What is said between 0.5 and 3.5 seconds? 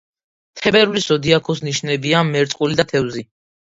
თებერვლის ზოდიაქოს ნიშნებია მერწყული და თევზები.